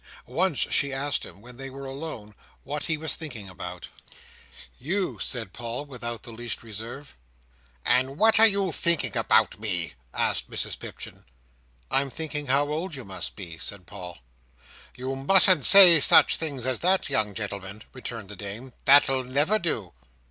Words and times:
Once 0.25 0.57
she 0.71 0.91
asked 0.91 1.23
him, 1.23 1.41
when 1.41 1.57
they 1.57 1.69
were 1.69 1.85
alone, 1.85 2.33
what 2.63 2.85
he 2.85 2.97
was 2.97 3.15
thinking 3.15 3.47
about. 3.47 3.87
"You," 4.79 5.19
said 5.21 5.53
Paul, 5.53 5.85
without 5.85 6.23
the 6.23 6.31
least 6.31 6.63
reserve. 6.63 7.15
"And 7.85 8.17
what 8.17 8.39
are 8.39 8.47
you 8.47 8.71
thinking 8.71 9.15
about 9.15 9.59
me?" 9.59 9.93
asked 10.11 10.49
Mrs 10.49 10.79
Pipchin. 10.79 11.25
"I'm 11.91 12.09
thinking 12.09 12.47
how 12.47 12.67
old 12.69 12.95
you 12.95 13.05
must 13.05 13.35
be," 13.35 13.59
said 13.59 13.85
Paul. 13.85 14.17
"You 14.95 15.15
mustn't 15.15 15.65
say 15.65 15.99
such 15.99 16.37
things 16.37 16.65
as 16.65 16.79
that, 16.79 17.07
young 17.11 17.35
gentleman," 17.35 17.83
returned 17.93 18.29
the 18.29 18.35
dame. 18.35 18.73
"That'll 18.85 19.23
never 19.23 19.59
do." 19.59 19.93